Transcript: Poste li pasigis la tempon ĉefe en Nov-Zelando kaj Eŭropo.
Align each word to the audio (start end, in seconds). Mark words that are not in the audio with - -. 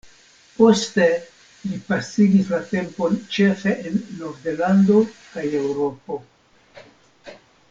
Poste 0.59 1.03
li 1.73 1.77
pasigis 1.89 2.49
la 2.55 2.61
tempon 2.71 3.21
ĉefe 3.37 3.77
en 3.91 4.01
Nov-Zelando 4.23 5.05
kaj 5.35 5.45
Eŭropo. 5.63 6.23